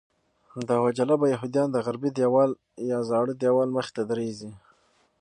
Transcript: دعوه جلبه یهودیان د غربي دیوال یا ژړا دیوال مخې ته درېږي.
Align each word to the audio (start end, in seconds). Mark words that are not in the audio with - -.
دعوه 0.69 0.89
جلبه 0.97 1.25
یهودیان 1.33 1.69
د 1.71 1.77
غربي 1.85 2.09
دیوال 2.17 2.51
یا 2.89 2.99
ژړا 3.07 3.33
دیوال 3.41 3.69
مخې 3.75 3.91
ته 3.95 4.01
درېږي. 4.09 4.51